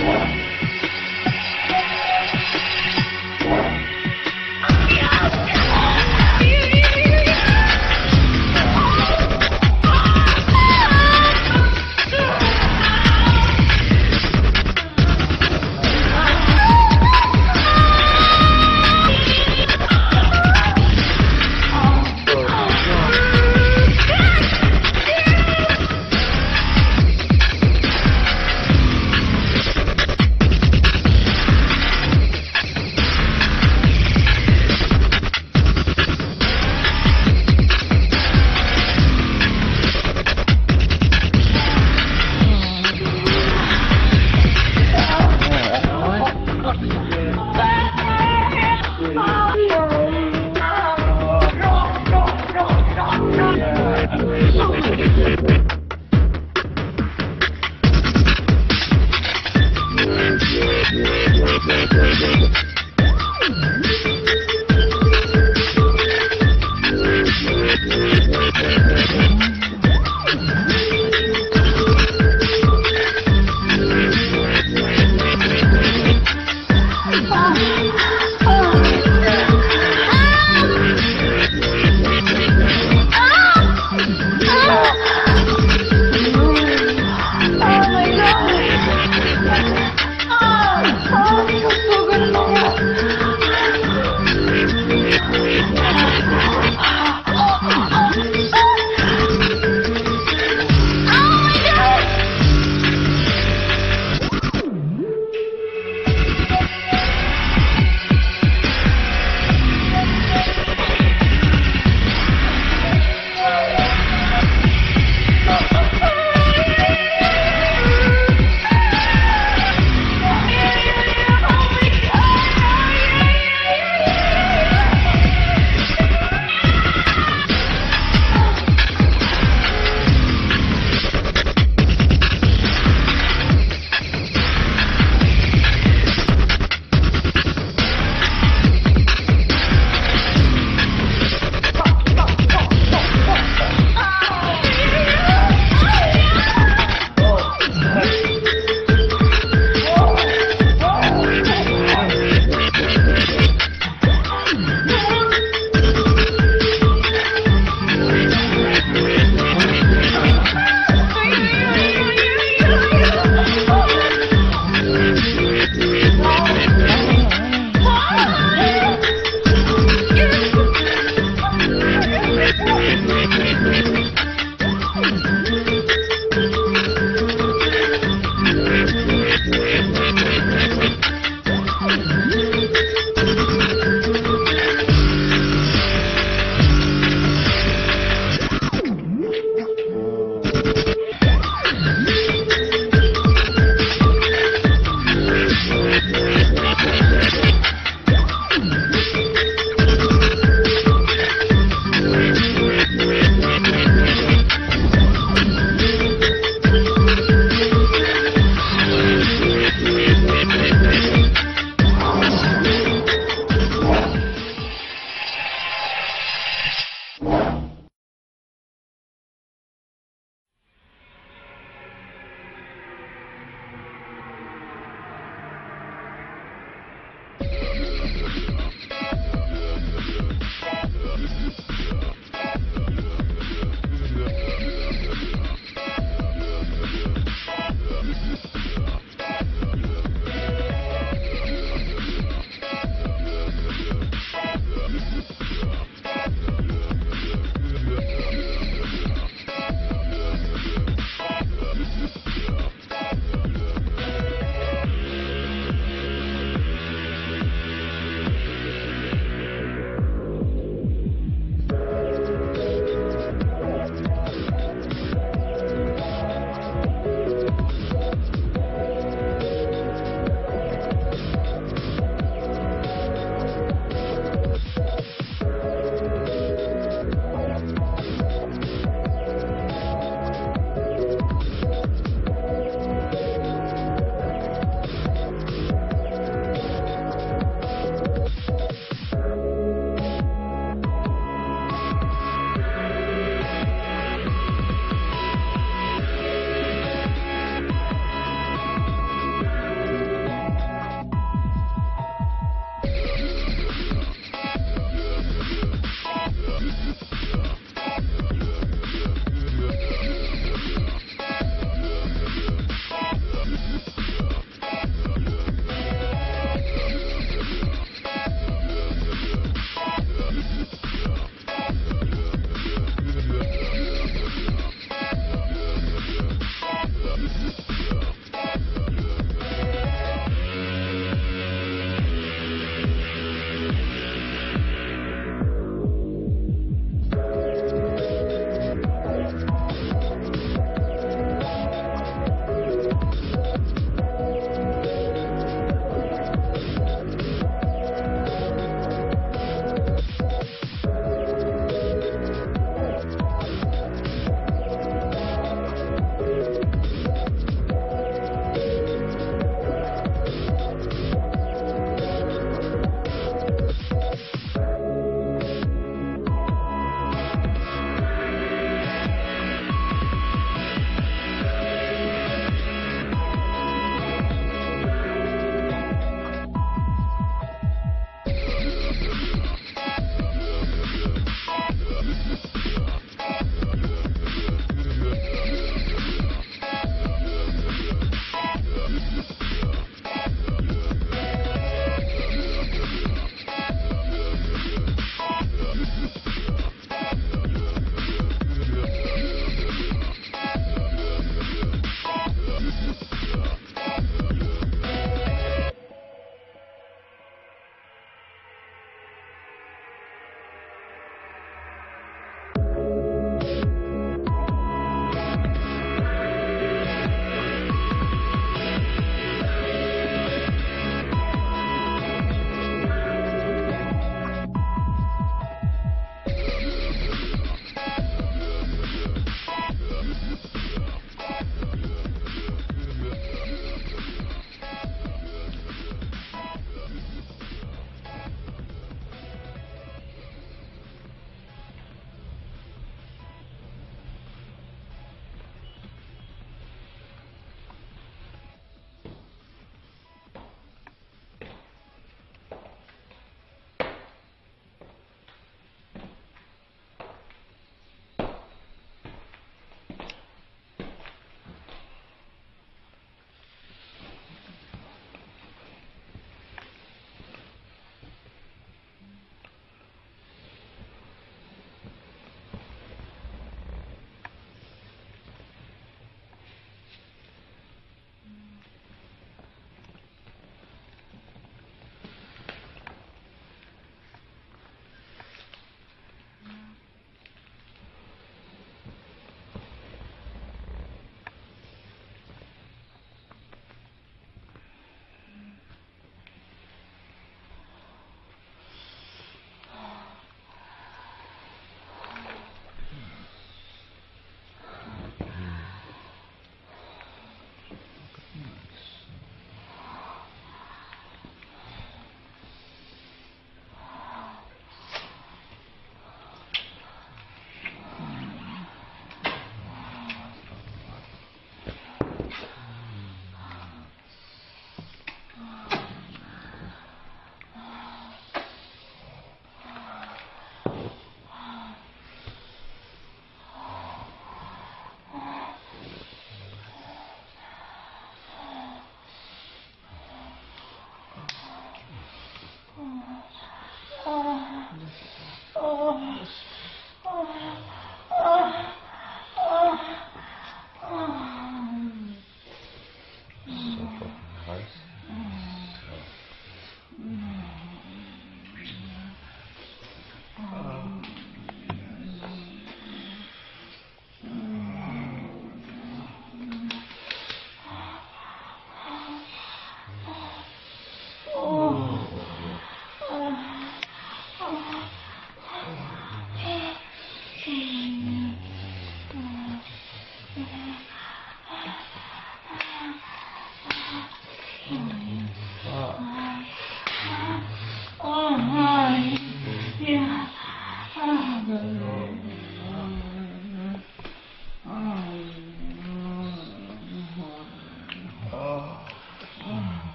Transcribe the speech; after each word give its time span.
Wow. 0.00 0.39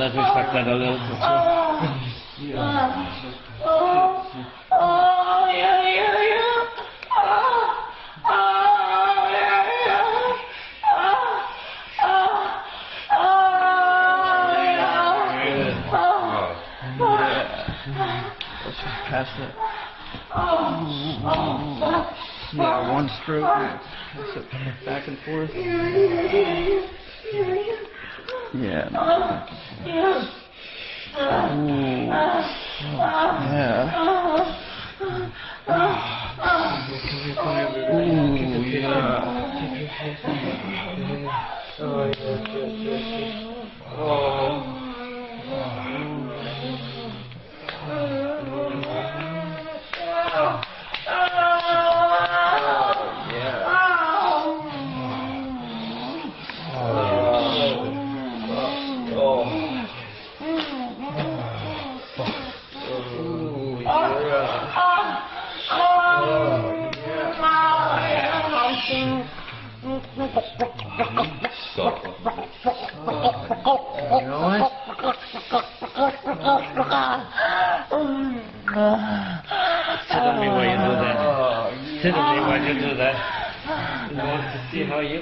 leżeć 0.00 0.26
tak 0.34 0.54
na 0.54 0.64
dole, 0.64 0.86
to 0.86 1.16
co? 1.20 1.26
Let's 18.66 18.76
just 18.76 19.00
pass 19.10 19.28
it. 19.38 19.54
Yeah, 22.52 22.92
one 22.92 23.08
stroke. 23.22 23.44
Pass 23.44 24.36
it 24.36 24.44
back 24.86 25.08
and 25.08 25.18
forth. 25.24 25.50
Yeah. 28.54 29.59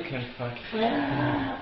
Okay, 0.08 0.26
fuck. 0.38 1.57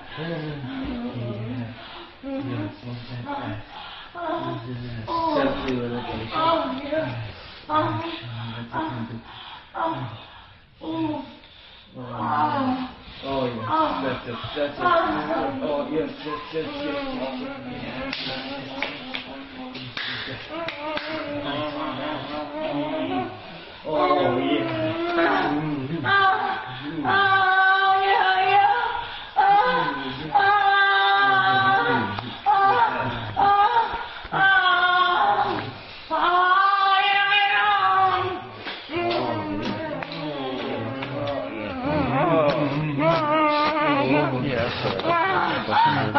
Oh, 45.69 45.73
my 45.73 46.11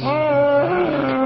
God. 0.00 1.23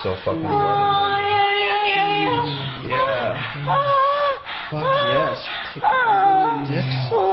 so 0.02 0.16
fucking 0.24 0.42
yeah 0.42 1.90
Yeah. 2.88 3.36
Fuck 4.70 4.86
yes. 5.12 5.38
Dicks. 6.68 7.29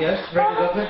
Yes, 0.00 0.28
very 0.32 0.54
lovely. 0.54 0.84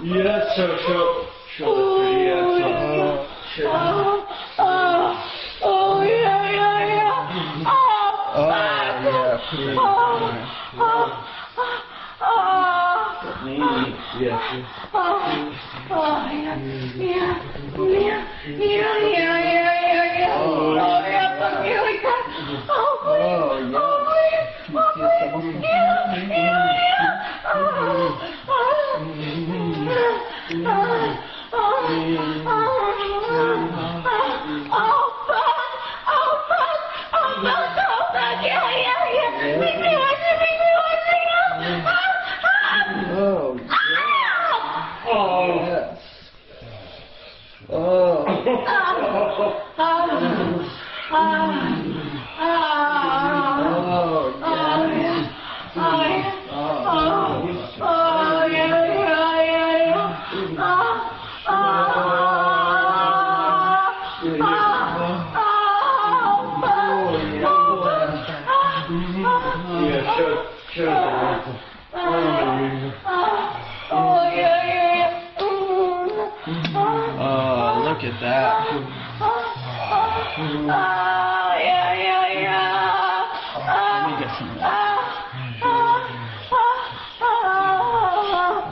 Yes, 0.00 0.56
sure, 0.56 0.78
sure. 0.86 1.28
Sure, 1.58 1.68
that's 1.68 2.08
yes. 2.16 2.44
Oh, 2.64 3.28
sure. 3.56 3.68
Oh, 3.68 4.26
oh, 4.58 5.12
oh, 5.62 6.02
yeah, 6.02 6.50
yeah, 6.50 6.86
yeah. 6.88 7.12
Oh, 7.68 8.32
oh 8.34 8.48
yeah. 9.04 9.36
Oh, 9.76 9.90
oh, 10.78 11.12
oh, 12.20 12.22
oh. 12.22 12.52
Yes. 14.18 14.40
Oh, 14.94 15.52
oh, 15.90 16.24
yeah, 16.32 16.56
yeah, 16.96 17.36
yeah, 17.76 18.24
yeah, 18.58 18.96
yeah, 19.02 19.36
yeah, 19.42 20.18
yeah. 20.18 20.40
Oh, 20.40 20.74
yeah, 20.74 21.28
something 21.38 21.76
like 21.76 22.02
that. 22.02 22.24
Oh. 22.70 22.91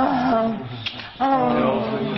Oh, 0.00 0.56
oh. 1.18 2.17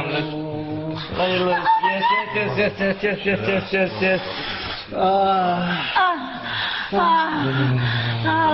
hamlet. 0.00 0.24
Very 1.16 1.38
loose. 1.38 1.68
Yes, 1.82 2.02
yes, 2.10 2.52
yes, 2.56 2.74
yes, 2.80 2.94
yes, 3.02 3.02
yes, 3.02 3.20
yes, 3.24 3.40
yes, 3.48 3.64
yes, 3.72 3.90
yes. 4.00 4.20
Ah. 4.92 5.92
Ah. 5.96 6.16
Ah. 6.92 8.50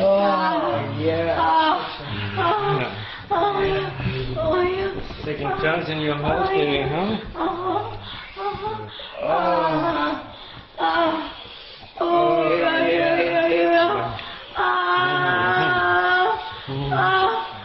Oh, 0.00 0.14
yeah. 1.00 1.36
Ah. 1.38 1.76
Ah. 2.38 2.94
Oh, 3.30 4.62
yeah. 4.62 5.24
Taking 5.24 5.50
chance 5.60 5.88
in 5.88 5.98
your 6.00 6.14
house, 6.16 6.48
baby, 6.48 6.82
huh? 6.88 7.37
now. 17.18 17.57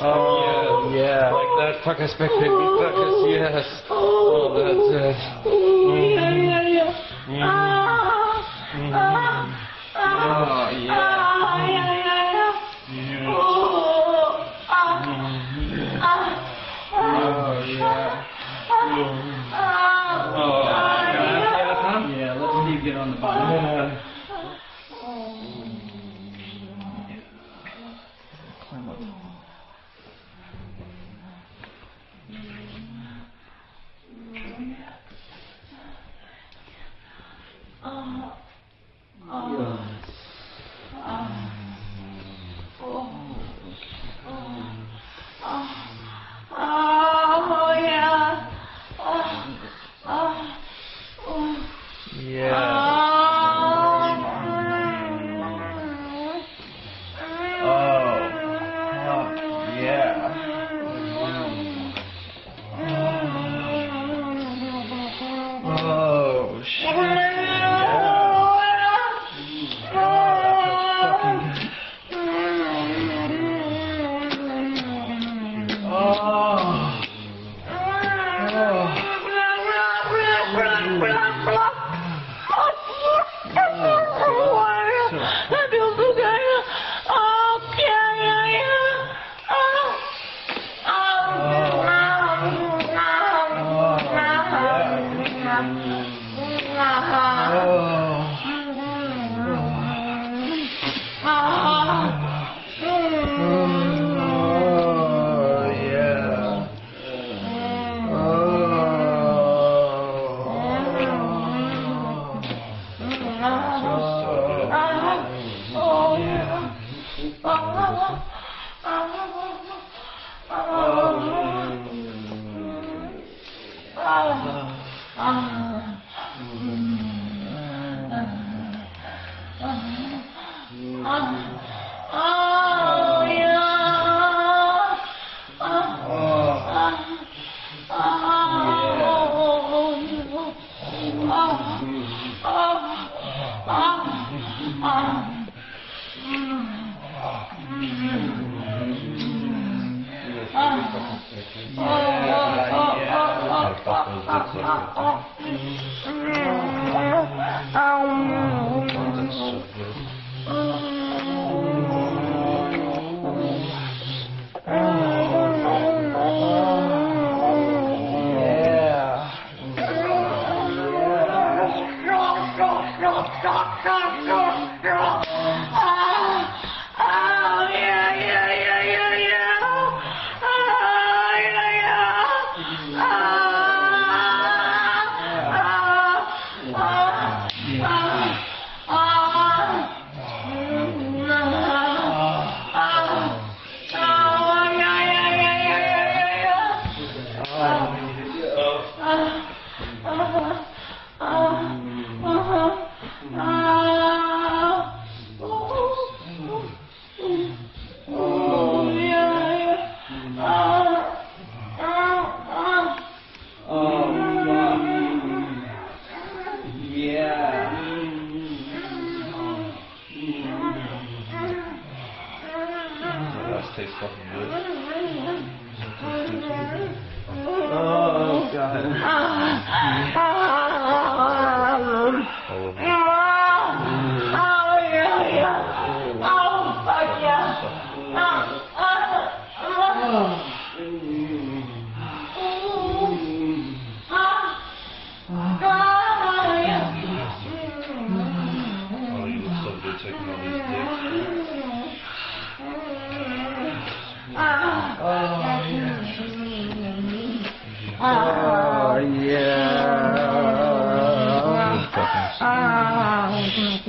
Oh, 0.00 0.92
yeah. 0.92 1.00
yeah. 1.00 1.32
Like 1.32 1.52
that. 1.58 1.84
Fuck, 1.84 1.98
I 2.00 2.06
baby. 2.36 2.64
Fuck, 2.76 2.94
yes. 3.28 3.64
Oh, 3.88 4.52
that's 4.52 4.76
it. 4.92 5.16
Uh, 5.46 6.34
yeah. 6.36 6.63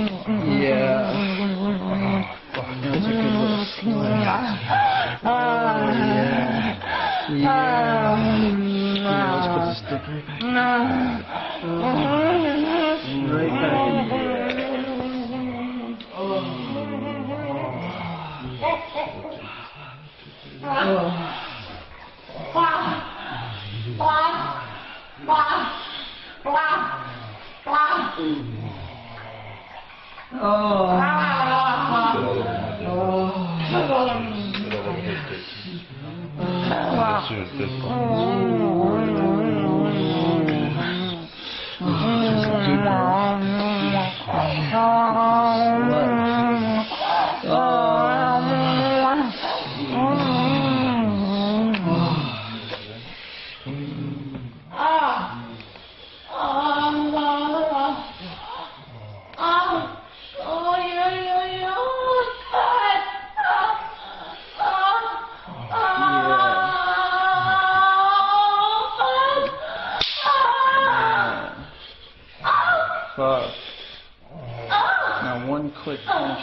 Mm, 0.06 0.24
mm, 0.26 0.42
mm, 0.44 0.62
yeah. 0.62 1.35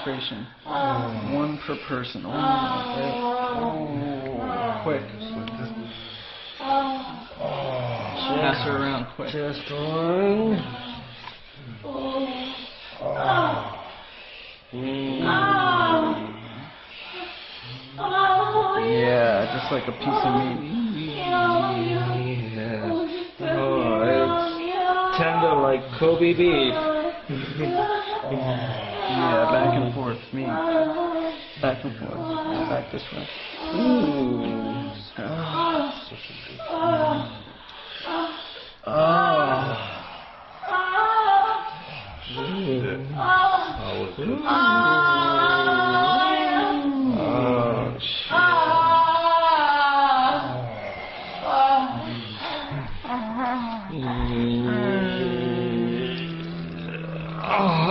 Click 0.02 0.16
penetration. 0.16 0.46
Oh. 0.66 1.34
One 1.34 1.58
per 1.66 1.76
person. 1.88 2.22
Oh, 2.26 2.30
oh, 3.58 4.80
quick. 4.84 5.02
Oh. 6.60 7.22
Pass 8.36 8.64
her 8.66 8.76
around 8.76 9.06
quick. 9.16 9.32
Just 9.32 9.70
one. 9.70 10.58
Oh. 13.04 13.78
Yeah, 18.84 19.36
just 19.54 19.72
like 19.72 19.86
a 19.88 19.92
piece 19.92 20.24
of 20.24 20.34
meat. 20.38 20.58
Oh, 23.44 24.02
it's 24.08 25.18
tender 25.18 25.54
like 25.60 25.82
Kobe 25.98 26.32
beef. 26.34 26.74
Yeah, 29.12 29.50
back 29.52 29.74
and 29.74 29.94
forth. 29.94 30.16
Meat. 30.32 30.46
Back 31.60 31.84
and 31.84 31.98
forth. 31.98 32.16
Back 32.68 32.90
this 32.92 33.02
way. 33.12 33.28
Ooh. 33.74 34.62
Oh. 38.84 39.92
Oh, 42.34 44.06
Oh. 44.14 44.52
Oh, 47.18 47.98
shit. 48.00 48.32
Oh, 48.34 48.72
oh, 57.44 57.81